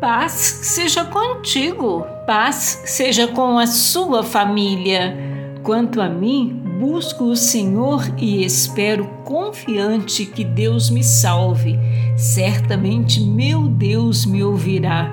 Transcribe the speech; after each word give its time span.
Paz 0.00 0.32
seja 0.62 1.06
contigo, 1.06 2.06
paz 2.26 2.82
seja 2.84 3.28
com 3.28 3.58
a 3.58 3.66
sua 3.66 4.22
família. 4.22 5.16
Quanto 5.62 6.02
a 6.02 6.08
mim, 6.08 6.62
busco 6.78 7.24
o 7.24 7.36
Senhor 7.36 8.04
e 8.18 8.44
espero 8.44 9.06
confiante 9.24 10.26
que 10.26 10.44
Deus 10.44 10.90
me 10.90 11.02
salve. 11.02 11.78
Certamente 12.14 13.22
meu 13.22 13.68
Deus 13.68 14.26
me 14.26 14.44
ouvirá. 14.44 15.10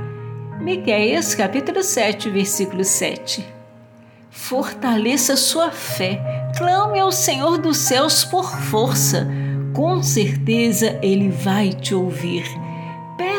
Miqueias 0.60 1.34
capítulo 1.34 1.82
7, 1.82 2.30
versículo 2.30 2.84
7. 2.84 3.46
Fortaleça 4.30 5.38
sua 5.38 5.72
fé. 5.72 6.22
Clame 6.58 7.00
ao 7.00 7.12
Senhor 7.12 7.58
dos 7.58 7.78
céus 7.78 8.26
por 8.26 8.52
força. 8.60 9.30
Com 9.74 10.04
certeza 10.04 11.00
ele 11.02 11.30
vai 11.30 11.70
te 11.70 11.96
ouvir. 11.96 12.44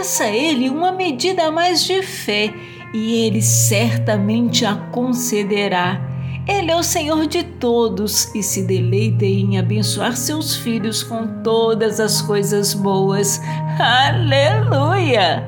Peça 0.04 0.24
a 0.24 0.30
ele 0.30 0.68
uma 0.68 0.92
medida 0.92 1.46
a 1.46 1.50
mais 1.50 1.82
de 1.82 2.02
fé 2.02 2.52
e 2.92 3.24
ele 3.24 3.40
certamente 3.40 4.66
a 4.66 4.74
concederá. 4.74 5.98
Ele 6.46 6.70
é 6.70 6.76
o 6.76 6.82
Senhor 6.82 7.26
de 7.26 7.42
todos 7.42 8.28
e 8.34 8.42
se 8.42 8.64
deleita 8.64 9.24
em 9.24 9.58
abençoar 9.58 10.14
seus 10.14 10.56
filhos 10.56 11.02
com 11.02 11.42
todas 11.42 12.00
as 12.00 12.20
coisas 12.20 12.74
boas. 12.74 13.40
Aleluia! 13.80 15.42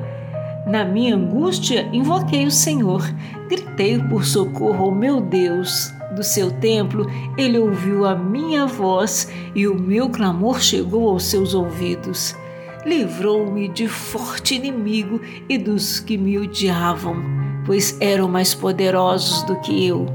Na 0.65 0.83
minha 0.83 1.15
angústia, 1.15 1.87
invoquei 1.93 2.47
o 2.47 2.51
Senhor, 2.51 3.07
gritei 3.47 3.99
por 3.99 4.25
socorro 4.25 4.85
ao 4.85 4.91
meu 4.91 5.21
Deus. 5.21 5.93
Do 6.15 6.23
seu 6.23 6.49
templo, 6.49 7.05
ele 7.37 7.59
ouviu 7.59 8.05
a 8.07 8.15
minha 8.15 8.65
voz 8.65 9.31
e 9.53 9.67
o 9.67 9.75
meu 9.75 10.09
clamor 10.09 10.59
chegou 10.59 11.09
aos 11.09 11.25
seus 11.25 11.53
ouvidos. 11.53 12.35
Livrou-me 12.87 13.67
de 13.67 13.85
forte 13.89 14.55
inimigo 14.55 15.19
e 15.49 15.57
dos 15.57 15.99
que 15.99 16.17
me 16.17 16.39
odiavam, 16.39 17.17
pois 17.65 17.97
eram 17.99 18.29
mais 18.29 18.53
poderosos 18.53 19.43
do 19.43 19.59
que 19.59 19.85
eu. 19.85 20.05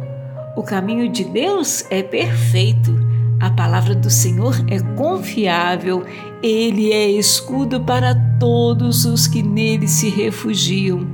O 0.57 0.63
caminho 0.63 1.07
de 1.11 1.23
Deus 1.23 1.85
é 1.91 2.03
perfeito. 2.03 2.99
A 3.39 3.51
palavra 3.51 3.95
do 3.95 4.09
Senhor 4.09 4.55
é 4.71 4.79
confiável. 4.97 6.03
Ele 6.43 6.91
é 6.93 7.11
escudo 7.11 7.79
para 7.79 8.15
todos 8.41 9.05
os 9.05 9.27
que 9.27 9.43
nele 9.43 9.87
se 9.87 10.09
refugiam. 10.09 11.07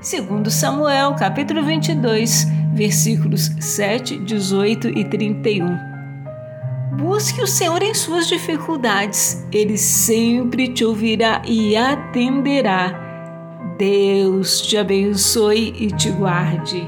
Segundo 0.00 0.50
Samuel, 0.50 1.14
capítulo 1.14 1.62
22, 1.62 2.46
versículos 2.72 3.50
7, 3.60 4.16
18 4.16 4.88
e 4.88 5.04
31. 5.04 5.91
Busque 7.02 7.42
o 7.42 7.48
Senhor 7.48 7.82
em 7.82 7.92
suas 7.92 8.28
dificuldades, 8.28 9.44
ele 9.50 9.76
sempre 9.76 10.68
te 10.68 10.84
ouvirá 10.84 11.42
e 11.44 11.76
atenderá. 11.76 12.94
Deus 13.76 14.60
te 14.60 14.76
abençoe 14.76 15.74
e 15.80 15.88
te 15.88 16.08
guarde. 16.10 16.86